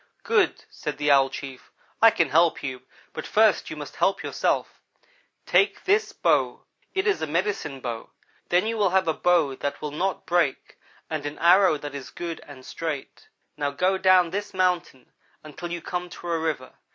"'Good,' 0.23 0.65
said 0.71 0.97
the 0.97 1.11
Owl 1.11 1.29
chief, 1.29 1.71
'I 2.01 2.09
can 2.09 2.29
help 2.29 2.63
you, 2.63 2.81
but 3.13 3.27
first 3.27 3.69
you 3.69 3.75
must 3.75 3.97
help 3.97 4.23
yourself. 4.23 4.81
Take 5.45 5.83
this 5.83 6.11
bow. 6.11 6.65
It 6.95 7.05
is 7.05 7.21
a 7.21 7.27
medicine 7.27 7.81
bow; 7.81 8.09
then 8.49 8.65
you 8.65 8.77
will 8.79 8.89
have 8.89 9.07
a 9.07 9.13
bow 9.13 9.53
that 9.53 9.79
will 9.79 9.91
not 9.91 10.25
break 10.25 10.79
and 11.07 11.23
an 11.27 11.37
arrow 11.37 11.77
that 11.77 11.93
is 11.93 12.09
good 12.09 12.41
and 12.47 12.65
straight. 12.65 13.29
Now 13.57 13.69
go 13.69 13.99
down 13.99 14.31
this 14.31 14.55
mountain 14.55 15.11
until 15.43 15.71
you 15.71 15.83
come 15.83 16.09
to 16.09 16.29
a 16.31 16.39
river. 16.39 16.73